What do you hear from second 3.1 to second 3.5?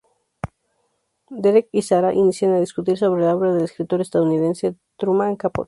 la